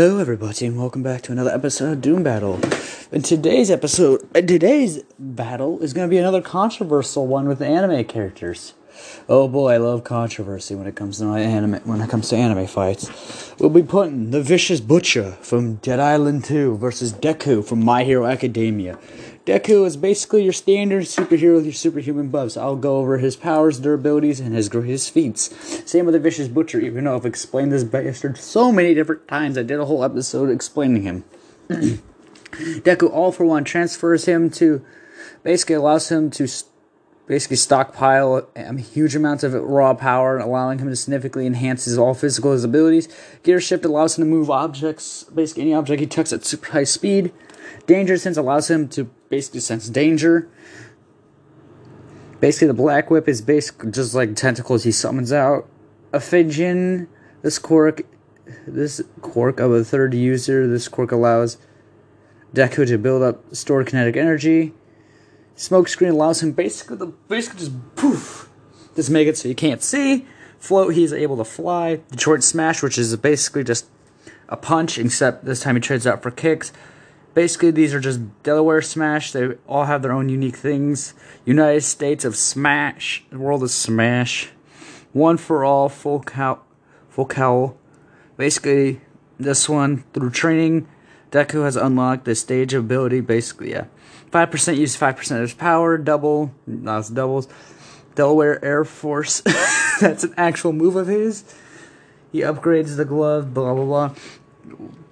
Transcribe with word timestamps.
Hello, 0.00 0.18
everybody, 0.18 0.64
and 0.64 0.78
welcome 0.78 1.02
back 1.02 1.22
to 1.22 1.32
another 1.32 1.50
episode 1.50 1.90
of 1.90 2.00
Doom 2.00 2.22
Battle. 2.22 2.60
In 3.10 3.20
today's 3.20 3.68
episode, 3.68 4.20
uh, 4.32 4.40
today's 4.40 5.02
battle 5.18 5.80
is 5.80 5.92
going 5.92 6.08
to 6.08 6.08
be 6.08 6.18
another 6.18 6.40
controversial 6.40 7.26
one 7.26 7.48
with 7.48 7.60
anime 7.60 8.04
characters. 8.04 8.74
Oh 9.28 9.48
boy, 9.48 9.72
I 9.72 9.76
love 9.78 10.04
controversy 10.04 10.76
when 10.76 10.86
it 10.86 10.94
comes 10.94 11.18
to 11.18 11.24
anime. 11.24 11.80
When 11.82 12.00
it 12.00 12.08
comes 12.08 12.28
to 12.28 12.36
anime 12.36 12.68
fights, 12.68 13.52
we'll 13.58 13.70
be 13.70 13.82
putting 13.82 14.30
the 14.30 14.40
Vicious 14.40 14.78
Butcher 14.78 15.32
from 15.40 15.74
Dead 15.76 15.98
Island 15.98 16.44
2 16.44 16.76
versus 16.76 17.12
Deku 17.12 17.64
from 17.64 17.84
My 17.84 18.04
Hero 18.04 18.24
Academia. 18.24 19.00
Deku 19.48 19.86
is 19.86 19.96
basically 19.96 20.44
your 20.44 20.52
standard 20.52 21.04
superhero 21.04 21.54
with 21.54 21.64
your 21.64 21.72
superhuman 21.72 22.28
buffs. 22.28 22.54
I'll 22.54 22.76
go 22.76 22.98
over 22.98 23.16
his 23.16 23.34
powers, 23.34 23.80
durabilities, 23.80 24.40
and 24.40 24.54
his 24.54 24.68
greatest 24.68 25.10
feats. 25.10 25.56
Same 25.90 26.04
with 26.04 26.12
the 26.12 26.18
Vicious 26.18 26.48
Butcher, 26.48 26.78
even 26.80 27.04
though 27.04 27.16
I've 27.16 27.24
explained 27.24 27.72
this 27.72 27.82
bastard 27.82 28.36
so 28.36 28.70
many 28.70 28.92
different 28.92 29.26
times. 29.26 29.56
I 29.56 29.62
did 29.62 29.80
a 29.80 29.86
whole 29.86 30.04
episode 30.04 30.50
explaining 30.50 31.04
him. 31.04 31.24
Deku 31.70 33.10
All 33.10 33.32
for 33.32 33.46
One 33.46 33.64
transfers 33.64 34.26
him 34.26 34.50
to, 34.50 34.84
basically 35.42 35.76
allows 35.76 36.10
him 36.10 36.30
to 36.32 36.46
basically 37.26 37.56
stockpile 37.56 38.50
huge 38.76 39.16
amounts 39.16 39.44
of 39.44 39.54
raw 39.54 39.94
power, 39.94 40.36
allowing 40.36 40.78
him 40.78 40.90
to 40.90 40.96
significantly 40.96 41.46
enhance 41.46 41.86
his 41.86 41.96
all 41.96 42.12
physical 42.12 42.52
abilities. 42.62 43.08
Gear 43.44 43.62
Shift 43.62 43.86
allows 43.86 44.18
him 44.18 44.24
to 44.24 44.30
move 44.30 44.50
objects, 44.50 45.24
basically 45.24 45.62
any 45.62 45.72
object 45.72 46.00
he 46.00 46.06
touches 46.06 46.34
at 46.34 46.44
super 46.44 46.72
high 46.72 46.84
speed. 46.84 47.32
Danger 47.86 48.16
Sense 48.16 48.36
allows 48.36 48.70
him 48.70 48.88
to 48.90 49.04
basically 49.28 49.60
sense 49.60 49.88
danger. 49.88 50.48
Basically, 52.40 52.68
the 52.68 52.74
Black 52.74 53.10
Whip 53.10 53.28
is 53.28 53.40
basically 53.40 53.90
just 53.90 54.14
like 54.14 54.36
tentacles 54.36 54.84
he 54.84 54.92
summons 54.92 55.32
out. 55.32 55.68
Ephedrine, 56.12 57.08
this 57.42 57.58
quirk, 57.58 58.02
this 58.66 59.02
quirk 59.20 59.60
of 59.60 59.72
a 59.72 59.84
third 59.84 60.14
user, 60.14 60.66
this 60.66 60.88
quirk 60.88 61.12
allows 61.12 61.58
Deku 62.54 62.86
to 62.86 62.98
build 62.98 63.22
up 63.22 63.54
stored 63.54 63.86
kinetic 63.86 64.16
energy. 64.16 64.72
Smokescreen 65.56 66.10
allows 66.10 66.42
him 66.42 66.52
basically 66.52 66.96
the 66.96 67.06
basically 67.06 67.58
just 67.58 67.96
poof, 67.96 68.48
just 68.94 69.10
make 69.10 69.26
it 69.26 69.36
so 69.36 69.48
you 69.48 69.54
can't 69.54 69.82
see. 69.82 70.26
Float, 70.58 70.94
he's 70.94 71.12
able 71.12 71.36
to 71.36 71.44
fly. 71.44 72.00
Detroit 72.10 72.42
Smash, 72.42 72.82
which 72.82 72.98
is 72.98 73.14
basically 73.16 73.64
just 73.64 73.86
a 74.48 74.56
punch, 74.56 74.98
except 74.98 75.44
this 75.44 75.60
time 75.60 75.76
he 75.76 75.80
trades 75.80 76.06
out 76.06 76.22
for 76.22 76.30
kicks. 76.30 76.72
Basically, 77.38 77.70
these 77.70 77.94
are 77.94 78.00
just 78.00 78.42
Delaware 78.42 78.82
Smash. 78.82 79.30
They 79.30 79.50
all 79.68 79.84
have 79.84 80.02
their 80.02 80.10
own 80.10 80.28
unique 80.28 80.56
things. 80.56 81.14
United 81.44 81.82
States 81.82 82.24
of 82.24 82.34
Smash, 82.34 83.22
the 83.30 83.38
world 83.38 83.62
of 83.62 83.70
Smash. 83.70 84.48
One 85.12 85.36
for 85.36 85.64
all, 85.64 85.88
full 85.88 86.20
cow, 86.20 86.62
full 87.08 87.26
cowl. 87.26 87.76
Basically, 88.36 89.02
this 89.38 89.68
one 89.68 90.02
through 90.12 90.30
training, 90.30 90.88
Deku 91.30 91.62
has 91.62 91.76
unlocked 91.76 92.24
the 92.24 92.34
stage 92.34 92.74
ability. 92.74 93.20
Basically, 93.20 93.70
yeah, 93.70 93.84
five 94.32 94.50
percent 94.50 94.76
use 94.76 94.96
five 94.96 95.16
percent 95.16 95.40
of 95.40 95.48
his 95.48 95.54
power. 95.54 95.96
Double, 95.96 96.52
that's 96.66 97.08
doubles. 97.08 97.46
Delaware 98.16 98.64
Air 98.64 98.84
Force. 98.84 99.42
that's 100.00 100.24
an 100.24 100.34
actual 100.36 100.72
move 100.72 100.96
of 100.96 101.06
his. 101.06 101.44
He 102.32 102.40
upgrades 102.40 102.96
the 102.96 103.04
glove. 103.04 103.54
Blah 103.54 103.74
blah 103.74 103.84
blah. 103.84 104.14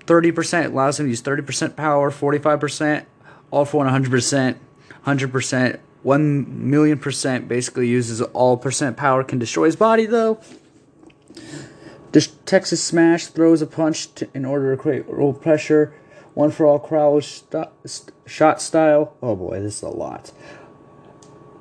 30% 0.07 0.67
allows 0.67 0.99
him 0.99 1.07
to 1.07 1.11
use 1.11 1.23
30% 1.23 1.77
power, 1.77 2.11
45%, 2.11 3.05
all 3.51 3.65
for 3.65 3.85
100%, 3.85 4.57
100%, 5.05 5.81
1 6.03 6.71
million 6.71 6.99
percent 6.99 7.49
basically 7.49 7.89
uses 7.89 8.23
all 8.23 8.57
percent 8.57 8.97
power, 8.97 9.25
can 9.25 9.39
destroy 9.39 9.65
his 9.65 9.77
body 9.77 10.07
though. 10.07 10.41
This 12.13 12.29
Texas 12.47 12.83
Smash 12.83 13.27
throws 13.27 13.61
a 13.61 13.67
punch 13.67 14.15
to, 14.15 14.29
in 14.33 14.45
order 14.45 14.75
to 14.75 14.81
create 14.81 15.09
roll 15.09 15.35
pressure. 15.35 15.93
One 16.35 16.51
for 16.51 16.65
all 16.65 16.79
crowd 16.79 17.25
st- 17.25 17.69
st- 17.85 18.13
shot 18.27 18.63
style. 18.63 19.17
Oh 19.23 19.35
boy, 19.35 19.61
this 19.61 19.79
is 19.79 19.83
a 19.83 19.89
lot. 19.89 20.29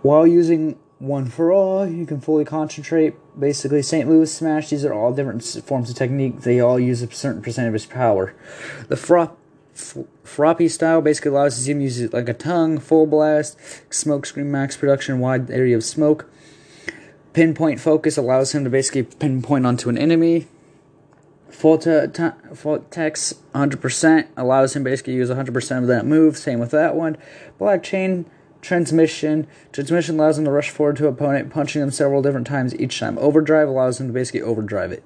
While 0.01 0.27
using 0.27 0.77
one 0.99 1.25
for 1.25 1.51
all, 1.51 1.85
you 1.87 2.05
can 2.05 2.21
fully 2.21 2.45
concentrate. 2.45 3.15
Basically, 3.39 3.81
St. 3.81 4.07
Louis 4.09 4.33
Smash, 4.33 4.69
these 4.69 4.85
are 4.85 4.93
all 4.93 5.13
different 5.13 5.43
forms 5.43 5.89
of 5.89 5.95
technique. 5.95 6.41
They 6.41 6.59
all 6.59 6.79
use 6.79 7.01
a 7.01 7.11
certain 7.11 7.41
percent 7.41 7.67
of 7.67 7.73
his 7.73 7.85
power. 7.85 8.33
The 8.87 8.95
frop, 8.95 9.35
Froppy 10.23 10.71
style 10.71 11.01
basically 11.01 11.31
allows 11.31 11.67
him 11.67 11.79
to 11.79 11.83
use 11.83 11.99
it 11.99 12.13
like 12.13 12.29
a 12.29 12.33
tongue, 12.33 12.79
full 12.79 13.05
blast, 13.05 13.57
smoke 13.93 14.25
screen 14.25 14.49
max 14.49 14.77
production, 14.77 15.19
wide 15.19 15.51
area 15.51 15.75
of 15.75 15.83
smoke. 15.83 16.29
Pinpoint 17.33 17.81
focus 17.81 18.15
allows 18.15 18.55
him 18.55 18.63
to 18.63 18.69
basically 18.69 19.03
pinpoint 19.03 19.65
onto 19.65 19.89
an 19.89 19.97
enemy. 19.97 20.47
Full, 21.49 21.77
text 21.77 22.53
100% 22.63 24.27
allows 24.37 24.75
him 24.75 24.83
basically 24.83 25.13
use 25.13 25.29
100% 25.29 25.77
of 25.77 25.87
that 25.87 26.05
move. 26.05 26.37
Same 26.37 26.59
with 26.59 26.71
that 26.71 26.95
one. 26.95 27.17
Black 27.57 27.83
chain 27.83 28.25
Transmission. 28.65 29.45
Transmission 29.71 30.15
allows 30.19 30.39
him 30.39 30.45
to 30.45 30.51
rush 30.51 30.71
forward 30.71 30.95
to 30.95 31.07
opponent, 31.07 31.51
punching 31.51 31.81
them 31.81 31.91
several 31.91 32.23
different 32.23 32.47
times 32.47 32.75
each 32.79 32.99
time. 32.99 33.15
Overdrive 33.19 33.67
allows 33.67 34.01
him 34.01 34.07
to 34.07 34.13
basically 34.13 34.41
overdrive 34.41 34.91
it. 34.91 35.03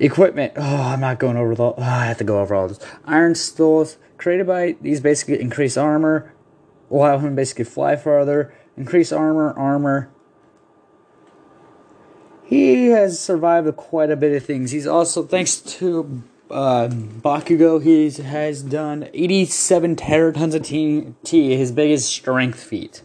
Equipment. 0.00 0.54
Oh, 0.56 0.62
I'm 0.62 1.00
not 1.00 1.20
going 1.20 1.36
over 1.36 1.54
the. 1.54 1.62
Oh, 1.62 1.74
I 1.78 2.06
have 2.06 2.18
to 2.18 2.24
go 2.24 2.40
over 2.40 2.56
all 2.56 2.66
this. 2.66 2.80
Iron 3.04 3.36
Soles. 3.36 3.98
Created 4.16 4.48
by 4.48 4.74
these 4.80 5.00
basically 5.00 5.40
increase 5.40 5.76
armor, 5.76 6.34
allow 6.90 7.18
him 7.18 7.36
basically 7.36 7.66
fly 7.66 7.94
farther, 7.94 8.52
increase 8.76 9.12
armor, 9.12 9.52
armor. 9.56 10.10
He 12.42 12.86
has 12.86 13.20
survived 13.20 13.76
quite 13.76 14.10
a 14.10 14.16
bit 14.16 14.34
of 14.34 14.44
things. 14.44 14.72
He's 14.72 14.88
also, 14.88 15.22
thanks 15.22 15.58
to 15.58 16.24
uh, 16.50 16.88
Bakugo, 16.88 17.82
he 17.82 18.10
has 18.22 18.62
done 18.62 19.08
87 19.12 19.96
teratons 19.96 20.54
of 20.54 20.62
TNT, 20.62 21.56
his 21.56 21.72
biggest 21.72 22.10
strength 22.10 22.62
feat. 22.62 23.02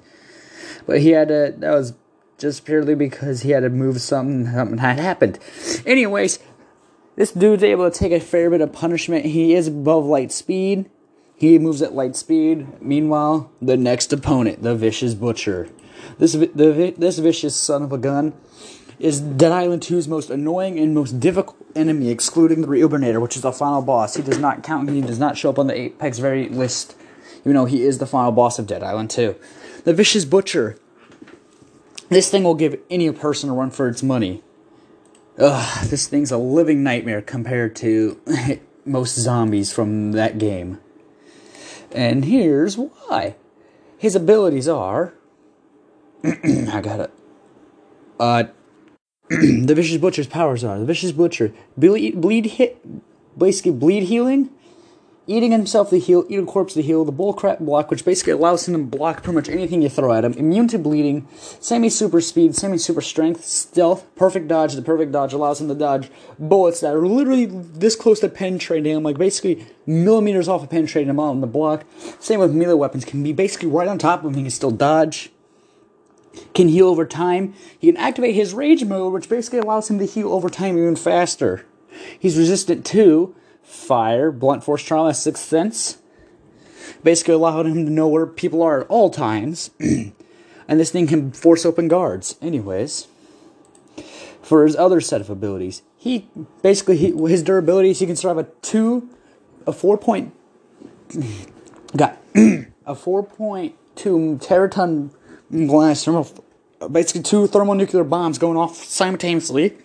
But 0.86 1.02
he 1.02 1.12
had 1.12 1.30
to, 1.30 1.54
that 1.58 1.72
was 1.72 1.94
just 2.38 2.66
purely 2.66 2.96
because 2.96 3.42
he 3.42 3.52
had 3.52 3.62
to 3.62 3.70
move 3.70 4.02
something, 4.02 4.52
something 4.52 4.78
had 4.80 5.00
happened. 5.00 5.40
Anyways, 5.86 6.40
this 7.16 7.32
dude's 7.32 7.64
able 7.64 7.90
to 7.90 7.98
take 7.98 8.12
a 8.12 8.20
fair 8.20 8.50
bit 8.50 8.62
of 8.62 8.74
punishment. 8.74 9.26
He 9.26 9.54
is 9.54 9.68
above 9.68 10.06
light 10.06 10.32
speed. 10.32 10.90
He 11.36 11.60
moves 11.60 11.82
at 11.82 11.94
light 11.94 12.16
speed. 12.16 12.82
Meanwhile, 12.82 13.52
the 13.62 13.78
next 13.78 14.12
opponent, 14.14 14.64
the 14.64 14.76
Vicious 14.76 15.14
Butcher. 15.14 15.70
This, 16.18 16.34
the, 16.34 16.94
this 16.98 17.20
vicious 17.20 17.56
son 17.56 17.84
of 17.84 17.94
a 17.94 17.98
gun 17.98 18.34
is 19.00 19.20
Dead 19.20 19.52
Island 19.52 19.82
2's 19.82 20.08
most 20.08 20.30
annoying 20.30 20.80
and 20.80 20.94
most 20.94 21.20
difficult 21.20 21.58
enemy, 21.76 22.10
excluding 22.10 22.62
the 22.62 22.68
Reubinator, 22.68 23.22
which 23.22 23.36
is 23.36 23.42
the 23.42 23.52
final 23.52 23.82
boss. 23.82 24.16
He 24.16 24.24
does 24.24 24.40
not 24.40 24.64
count, 24.64 24.90
he 24.90 25.02
does 25.02 25.20
not 25.20 25.38
show 25.38 25.50
up 25.50 25.60
on 25.60 25.68
the 25.68 25.74
Apex 25.78 26.20
very 26.20 26.50
list, 26.50 26.96
even 27.42 27.54
though 27.54 27.66
he 27.66 27.84
is 27.84 27.98
the 27.98 28.06
final 28.06 28.32
boss 28.32 28.60
of 28.60 28.68
Dead 28.68 28.84
Island 28.84 29.10
2. 29.10 29.36
The 29.84 29.94
Vicious 29.94 30.26
Butcher. 30.26 30.78
This 32.10 32.30
thing 32.30 32.44
will 32.44 32.56
give 32.56 32.80
any 32.90 33.12
person 33.12 33.50
a 33.50 33.54
run 33.54 33.72
for 33.72 33.88
its 33.88 34.04
money. 34.04 34.44
Ugh, 35.40 35.86
this 35.88 36.08
thing's 36.08 36.32
a 36.32 36.38
living 36.38 36.84
nightmare 36.84 37.22
compared 37.22 37.76
to 37.78 38.20
most 38.86 39.16
zombies 39.16 39.74
from 39.74 40.12
that 40.12 40.38
game. 40.38 40.80
And 41.92 42.26
here's 42.26 42.78
why. 42.78 43.36
His 43.98 44.16
abilities 44.16 44.68
are. 44.68 45.14
I 46.24 46.82
got 46.82 47.00
it. 47.00 47.12
Uh, 48.20 48.44
the 49.30 49.74
Vicious 49.74 49.98
Butcher's 49.98 50.28
powers 50.28 50.66
are 50.66 50.78
the 50.78 50.86
Vicious 50.86 51.14
Butcher 51.14 51.54
bleed, 51.78 52.20
bleed 52.20 52.46
hit, 52.46 52.78
basically 53.38 53.72
bleed 53.72 54.04
healing, 54.04 54.50
eating 55.28 55.52
himself 55.52 55.90
to 55.92 55.98
heal, 55.98 56.26
eat 56.28 56.40
a 56.40 56.46
corpse 56.46 56.74
to 56.74 56.82
heal, 56.82 57.06
the 57.06 57.12
bullcrap 57.12 57.60
block, 57.60 57.90
which 57.90 58.04
basically 58.04 58.34
allows 58.34 58.68
him 58.68 58.74
to 58.74 58.98
block 58.98 59.24
pretty 59.24 59.36
much 59.36 59.48
anything 59.48 59.82
you 59.82 59.88
throw 59.88 60.14
at 60.14 60.26
him, 60.26 60.34
immune 60.34 60.68
to 60.68 60.78
bleeding, 60.78 61.26
semi 61.34 61.90
super 61.90 62.20
speed, 62.20 62.54
semi 62.54 62.78
super 62.78 63.00
strength, 63.00 63.46
stealth, 63.46 64.06
perfect 64.16 64.50
dodge. 64.50 64.74
The 64.74 64.82
perfect 64.82 65.14
dodge 65.14 65.32
allows 65.32 65.62
him 65.62 65.70
to 65.70 65.76
dodge 65.76 66.12
bullets 66.38 66.82
that 66.82 66.94
are 66.94 67.08
literally 67.08 67.46
this 67.46 67.96
close 67.96 68.20
to 68.20 68.30
penetrating 68.30 68.98
him, 68.98 69.04
like 69.04 69.18
basically 69.18 69.66
millimeters 69.88 70.50
off 70.50 70.64
of 70.64 70.70
penetrating 70.70 71.10
him 71.10 71.20
out 71.20 71.30
on 71.30 71.42
the 71.42 71.48
block. 71.48 71.86
Same 72.20 72.42
with 72.42 72.54
melee 72.54 72.74
weapons, 72.74 73.06
can 73.06 73.24
be 73.24 73.32
basically 73.32 73.70
right 73.70 73.88
on 73.88 73.98
top 73.98 74.20
of 74.20 74.32
him, 74.32 74.34
he 74.36 74.42
can 74.44 74.52
still 74.52 74.70
dodge 74.70 75.32
can 76.54 76.68
heal 76.68 76.88
over 76.88 77.06
time. 77.06 77.54
He 77.78 77.88
can 77.88 77.98
activate 77.98 78.36
his 78.36 78.54
rage 78.54 78.84
mode, 78.84 79.14
which 79.14 79.30
basically 79.30 79.60
allows 79.60 79.90
him 79.90 80.00
to 80.00 80.06
heal 80.06 80.32
over 80.32 80.50
time 80.50 80.78
even 80.78 80.96
faster. 80.96 81.66
He's 82.18 82.38
resistant 82.38 82.86
to 82.88 83.36
fire, 83.62 84.32
blunt 84.32 84.64
force 84.64 84.84
trauma, 84.84 85.14
sixth 85.14 85.46
sense. 85.46 86.00
Basically 87.04 87.34
allowing 87.34 87.68
him 87.68 87.86
to 87.86 87.92
know 87.92 88.08
where 88.08 88.26
people 88.26 88.62
are 88.62 88.82
at 88.82 88.88
all 88.88 89.10
times. 89.10 89.72
and 89.80 90.80
this 90.80 90.92
thing 90.92 91.08
can 91.08 91.32
force 91.32 91.66
open 91.66 91.88
guards. 91.88 92.36
Anyways, 92.42 93.08
for 94.42 94.66
his 94.66 94.76
other 94.76 95.02
set 95.02 95.22
of 95.22 95.30
abilities, 95.30 95.82
he 95.98 96.28
basically 96.62 96.98
he, 96.98 97.08
his 97.28 97.44
durabilities 97.44 98.00
he 98.00 98.06
can 98.06 98.16
survive 98.16 98.38
a 98.38 98.50
two, 98.62 99.10
a 99.66 99.74
four 99.74 99.98
point, 99.98 100.34
got 101.96 102.18
a 102.86 102.96
four 102.96 103.24
point 103.24 103.76
two 103.96 104.38
teraton 104.42 105.12
blast 105.54 106.06
thermal, 106.06 106.28
basically 106.92 107.22
two 107.22 107.48
thermonuclear 107.48 108.04
bombs 108.04 108.38
going 108.38 108.58
off 108.58 108.76
simultaneously. 108.84 109.78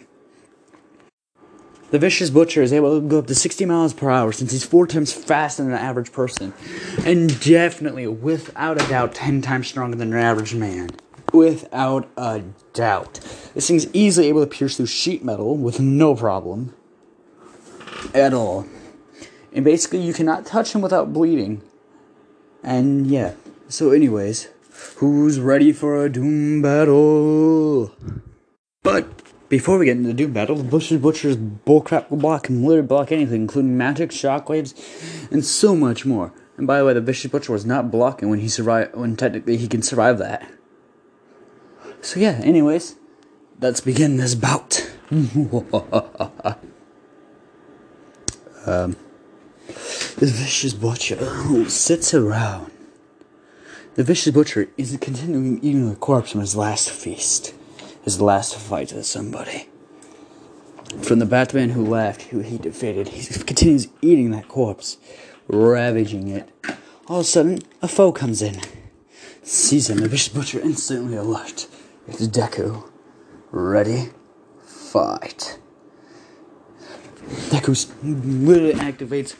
The 1.91 1.99
Vicious 1.99 2.29
Butcher 2.29 2.61
is 2.61 2.73
able 2.73 3.01
to 3.01 3.07
go 3.07 3.19
up 3.21 3.27
to 3.29 3.35
60 3.35 3.65
miles 3.65 3.95
per 3.95 4.11
hour 4.11 4.31
since 4.31 4.53
he's 4.53 4.65
four 4.65 4.87
times 4.87 5.11
faster 5.11 5.63
than 5.63 5.73
an 5.73 5.79
average 5.79 6.13
person. 6.13 6.53
And 7.07 7.41
definitely, 7.41 8.07
without 8.07 8.83
a 8.83 8.87
doubt, 8.89 9.15
10 9.15 9.41
times 9.41 9.69
stronger 9.69 9.97
than 9.97 10.13
an 10.13 10.19
average 10.19 10.55
man. 10.55 10.91
Without 11.33 12.11
a 12.19 12.43
doubt. 12.75 13.21
This 13.55 13.69
thing's 13.69 13.93
easily 13.95 14.29
able 14.29 14.43
to 14.43 14.47
pierce 14.47 14.77
through 14.77 14.87
sheet 14.87 15.25
metal 15.25 15.57
with 15.57 15.81
no 15.81 16.15
problem. 16.15 16.75
At 18.13 18.35
all. 18.35 18.67
And 19.55 19.65
basically, 19.65 20.01
you 20.01 20.13
cannot 20.13 20.45
touch 20.45 20.75
him 20.75 20.83
without 20.83 21.15
bleeding. 21.15 21.63
And 22.63 23.07
yeah. 23.07 23.33
So, 23.71 23.93
anyways, 23.93 24.49
who's 24.99 25.39
ready 25.39 25.73
for 25.73 26.05
a 26.05 26.11
Doom 26.11 26.61
battle? 26.61 27.95
But 28.83 29.07
before 29.49 29.79
we 29.79 29.87
get 29.87 29.97
into 29.97 30.09
the 30.09 30.15
Doom 30.15 30.33
battle, 30.33 30.57
the 30.57 30.65
Butcher's 30.65 31.01
Butcher's 31.01 31.37
bullcrap 31.37 32.09
block 32.09 32.45
can 32.45 32.65
literally 32.65 32.87
block 32.87 33.13
anything, 33.13 33.43
including 33.43 33.79
magic, 33.79 34.11
shockwaves, 34.11 34.75
and 35.31 35.45
so 35.45 35.77
much 35.77 36.05
more. 36.05 36.33
And 36.57 36.67
by 36.67 36.79
the 36.79 36.85
way, 36.85 36.95
the 36.95 37.01
Vicious 37.01 37.31
Butcher 37.31 37.53
was 37.53 37.65
not 37.65 37.93
blocking 37.93 38.29
when 38.29 38.41
he 38.41 38.49
survived 38.49 38.97
when 38.97 39.15
technically 39.15 39.57
he 39.57 39.69
can 39.69 39.83
survive 39.83 40.19
that. 40.19 40.51
So 42.01 42.19
yeah, 42.19 42.41
anyways, 42.43 42.97
let's 43.61 43.81
begin 43.81 44.17
this 44.17 44.35
bout. 44.35 44.91
um 45.11 45.29
the 50.17 50.27
Vicious 50.27 50.75
Butcher 50.75 51.69
sits 51.69 52.13
around. 52.13 52.73
The 53.99 54.05
Vicious 54.05 54.33
Butcher 54.33 54.69
is 54.77 54.97
continuing 55.01 55.59
eating 55.59 55.91
the 55.91 55.97
corpse 55.97 56.31
from 56.31 56.41
his 56.41 56.55
last 56.55 56.89
feast 56.89 57.53
his 58.05 58.21
last 58.21 58.55
fight 58.55 58.93
with 58.93 59.07
somebody. 59.07 59.69
From 61.03 61.19
the 61.19 61.27
Batman 61.27 61.71
who 61.71 61.85
left, 61.85 62.23
who 62.31 62.39
he 62.39 62.59
defeated, 62.59 63.09
he 63.09 63.43
continues 63.43 63.89
eating 64.01 64.31
that 64.31 64.47
corpse, 64.47 64.99
ravaging 65.49 66.29
it. 66.29 66.49
All 67.09 67.19
of 67.19 67.23
a 67.23 67.25
sudden, 67.25 67.59
a 67.83 67.89
foe 67.89 68.13
comes 68.13 68.41
in. 68.41 68.61
Sees 69.43 69.91
him, 69.91 69.99
the 69.99 70.07
vicious 70.07 70.33
butcher 70.33 70.61
instantly 70.61 71.17
alert. 71.17 71.67
It's 72.07 72.25
Deku. 72.29 72.89
Ready? 73.51 74.11
Fight. 74.65 75.59
Deku 77.51 77.91
literally 78.47 78.75
activates, 78.75 79.35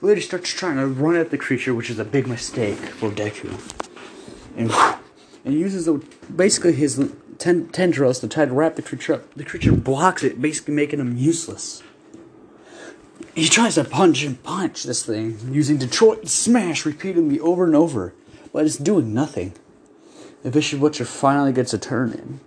literally 0.00 0.20
starts 0.20 0.50
trying 0.50 0.78
to 0.78 0.88
run 0.88 1.14
at 1.14 1.30
the 1.30 1.38
creature, 1.38 1.72
which 1.72 1.90
is 1.90 2.00
a 2.00 2.04
big 2.04 2.26
mistake 2.26 2.78
for 2.78 3.08
Deku. 3.08 3.56
And, 4.56 4.72
and 5.44 5.54
uses 5.54 5.88
basically 6.34 6.72
his 6.72 7.12
ten- 7.38 7.68
tendrils 7.68 8.20
to 8.20 8.28
try 8.28 8.44
to 8.44 8.52
wrap 8.52 8.76
the 8.76 8.82
creature 8.82 9.14
up. 9.14 9.34
The 9.34 9.44
creature 9.44 9.72
blocks 9.72 10.22
it, 10.22 10.40
basically 10.40 10.74
making 10.74 11.00
him 11.00 11.16
useless. 11.16 11.82
He 13.34 13.48
tries 13.48 13.76
to 13.76 13.84
punch 13.84 14.22
and 14.22 14.42
punch 14.42 14.82
this 14.82 15.04
thing 15.04 15.38
using 15.52 15.76
Detroit 15.78 16.28
Smash 16.28 16.84
repeatedly 16.84 17.38
over 17.40 17.64
and 17.64 17.76
over, 17.76 18.12
but 18.52 18.64
it's 18.66 18.76
doing 18.76 19.14
nothing. 19.14 19.54
The 20.42 20.50
Vicious 20.50 20.80
Butcher 20.80 21.04
finally 21.04 21.52
gets 21.52 21.72
a 21.72 21.78
turn 21.78 22.12
in. 22.12 22.40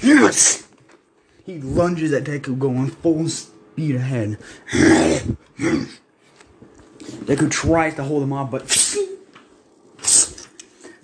Yes! 0.00 0.66
He 1.44 1.60
lunges 1.60 2.12
at 2.12 2.24
Deku 2.24 2.58
going 2.58 2.88
full 2.88 3.28
speed 3.28 3.96
ahead. 3.96 4.38
Deku 7.26 7.50
tries 7.50 7.94
to 7.96 8.04
hold 8.04 8.22
him 8.22 8.32
off, 8.32 8.50
but 8.50 8.62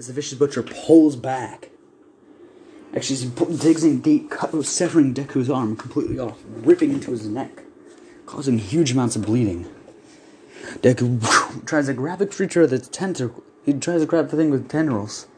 as 0.01 0.07
the 0.07 0.15
Vicious 0.15 0.39
Butcher 0.39 0.63
pulls 0.63 1.15
back, 1.15 1.69
Actually, 2.97 3.31
he 3.49 3.57
digs 3.59 3.85
in 3.85 4.01
deep, 4.01 4.33
severing 4.63 5.15
Deku's 5.15 5.51
arm 5.51 5.77
completely 5.77 6.19
off, 6.19 6.39
ripping 6.49 6.91
into 6.91 7.11
his 7.13 7.29
neck, 7.29 7.63
causing 8.27 8.59
huge 8.59 8.93
amounts 8.93 9.15
of 9.15 9.27
bleeding. 9.27 9.69
Deku 10.79 11.65
tries 11.67 11.87
to 11.87 11.93
grab 11.93 12.19
the 12.19 12.27
creature 12.27 12.63
with 12.63 12.73
its 12.73 12.89
tentacle. 12.89 13.45
He 13.65 13.75
tries 13.75 14.01
to 14.01 14.07
grab 14.07 14.31
the 14.31 14.37
thing 14.37 14.51
with 14.51 14.69
tendrils 14.69 15.29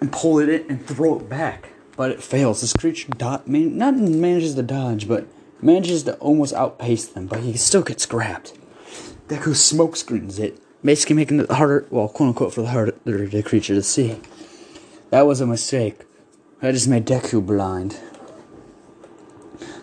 and 0.00 0.12
pull 0.12 0.38
it 0.38 0.48
in 0.48 0.70
and 0.70 0.86
throw 0.86 1.18
it 1.18 1.28
back, 1.28 1.70
but 1.96 2.12
it 2.12 2.22
fails. 2.22 2.60
This 2.60 2.74
creature 2.74 3.10
man- 3.46 3.76
not 3.76 3.96
manages 3.96 4.54
to 4.54 4.62
dodge, 4.62 5.08
but 5.08 5.26
manages 5.60 6.04
to 6.04 6.16
almost 6.18 6.52
outpace 6.52 7.06
them, 7.06 7.26
but 7.26 7.40
he 7.40 7.56
still 7.56 7.82
gets 7.82 8.06
grabbed. 8.06 8.52
Deku 9.26 9.56
smoke 9.56 9.96
screens 9.96 10.38
it, 10.38 10.60
basically 10.86 11.16
making 11.16 11.40
it 11.40 11.50
harder, 11.50 11.86
well, 11.90 12.08
quote 12.08 12.28
unquote, 12.28 12.54
for 12.54 12.62
the 12.62 12.68
harder 12.68 12.92
the 13.04 13.42
creature 13.42 13.74
to 13.74 13.82
see. 13.82 14.20
That 15.10 15.26
was 15.26 15.40
a 15.40 15.46
mistake. 15.46 16.00
I 16.62 16.72
just 16.72 16.88
made 16.88 17.06
Deku 17.06 17.44
blind. 17.44 17.98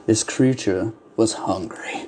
This 0.05 0.23
creature 0.23 0.93
was 1.15 1.33
hungry. 1.33 2.07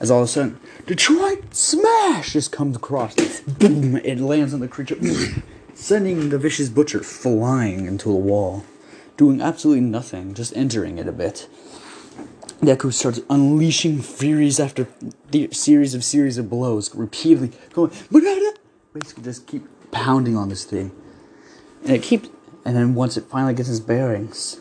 As 0.00 0.10
all 0.10 0.22
of 0.22 0.24
a 0.24 0.28
sudden, 0.28 0.60
Detroit 0.86 1.54
Smash 1.54 2.32
just 2.32 2.52
comes 2.52 2.76
across. 2.76 3.14
Boom! 3.40 3.96
It 3.96 4.18
lands 4.18 4.52
on 4.52 4.60
the 4.60 4.68
creature, 4.68 4.96
sending 5.74 6.28
the 6.28 6.38
vicious 6.38 6.68
butcher 6.68 7.00
flying 7.00 7.86
into 7.86 8.08
the 8.08 8.14
wall, 8.14 8.64
doing 9.16 9.40
absolutely 9.40 9.82
nothing, 9.82 10.34
just 10.34 10.56
entering 10.56 10.98
it 10.98 11.08
a 11.08 11.12
bit. 11.12 11.48
Deku 12.60 12.92
starts 12.92 13.20
unleashing 13.28 14.00
furies 14.00 14.58
after 14.58 14.88
the 15.30 15.48
series 15.52 15.94
of 15.94 16.02
series 16.04 16.38
of 16.38 16.48
blows, 16.48 16.94
repeatedly 16.94 17.50
going, 17.72 17.92
basically 18.92 19.24
just 19.24 19.46
keep 19.46 19.66
pounding 19.90 20.36
on 20.36 20.48
this 20.48 20.64
thing. 20.64 20.92
And 21.82 21.92
it 21.92 22.02
keeps 22.02 22.28
and 22.64 22.74
then 22.76 22.94
once 22.94 23.16
it 23.16 23.24
finally 23.24 23.52
gets 23.52 23.68
its 23.68 23.80
bearings 23.80 24.60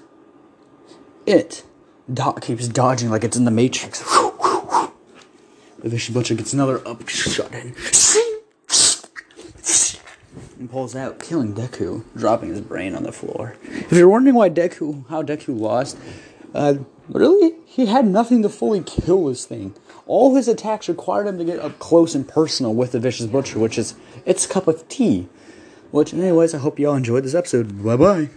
it 1.25 1.63
do- 2.12 2.36
keeps 2.42 2.68
dodging 2.68 3.10
like 3.10 3.24
it's 3.24 3.38
in 3.38 3.45
the 3.45 3.51
matrix. 3.51 4.01
The 5.80 5.89
vicious 5.89 6.13
butcher 6.13 6.36
gets 6.36 6.54
another 6.54 6.86
up 6.88 7.07
shot 7.10 7.54
in. 7.54 7.75
And 10.60 10.69
pulls 10.69 10.96
out 10.96 11.19
killing 11.19 11.54
deku 11.54 12.04
dropping 12.16 12.50
his 12.50 12.62
brain 12.62 12.96
on 12.96 13.04
the 13.04 13.12
floor. 13.12 13.57
If 13.63 13.92
you're 13.92 14.07
wondering 14.07 14.36
why 14.36 14.50
deku 14.50 15.07
how 15.10 15.24
deku 15.24 15.60
lost 15.60 15.98
uh, 16.53 16.75
really 17.09 17.55
he 17.65 17.88
had 17.88 18.05
nothing 18.05 18.41
to 18.41 18.50
fully 18.50 18.81
kill 18.81 19.25
this 19.25 19.45
thing 19.45 19.73
all 20.05 20.35
his 20.35 20.47
attacks 20.47 20.88
required 20.88 21.27
him 21.27 21.38
to 21.38 21.45
get 21.45 21.59
up 21.59 21.79
close 21.79 22.15
and 22.15 22.27
personal 22.27 22.73
with 22.73 22.91
the 22.91 23.00
vicious 23.00 23.25
butcher 23.25 23.59
which 23.59 23.77
is 23.77 23.95
its 24.25 24.45
cup 24.45 24.67
of 24.67 24.88
tea 24.88 25.27
which, 25.94 26.11
anyways, 26.11 26.55
I 26.55 26.57
hope 26.57 26.79
y'all 26.79 26.95
enjoyed 26.95 27.23
this 27.23 27.35
episode. 27.35 27.83
Bye 27.83 27.95
bye. 27.95 28.29